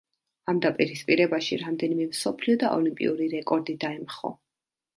[0.53, 4.37] ამ დაპირისპირებაში რამდენიმე მსოფლიო და ოლიმპიური რეკორდი დაემხო.